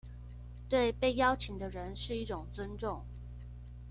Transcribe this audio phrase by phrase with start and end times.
[0.67, 3.05] 對被邀請的人是一種尊重